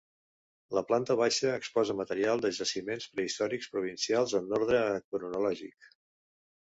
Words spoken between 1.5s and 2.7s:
exposa material de